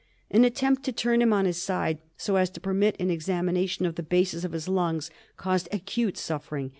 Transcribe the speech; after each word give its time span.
An 0.31 0.43
attempt 0.43 0.83
to 0.85 0.91
turn 0.91 1.21
him 1.21 1.31
on 1.31 1.45
his 1.45 1.61
side 1.61 1.99
so 2.17 2.35
as 2.37 2.49
to 2.49 2.59
permit 2.59 2.95
of 2.95 3.01
an 3.01 3.11
examination 3.11 3.85
of 3.85 3.93
the 3.93 4.01
bases 4.01 4.43
of 4.43 4.51
his 4.51 4.67
lungs 4.67 5.11
caused 5.37 5.69
acute 5.71 6.17
suffering. 6.17 6.69